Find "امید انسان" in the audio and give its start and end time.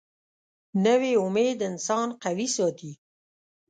1.25-2.07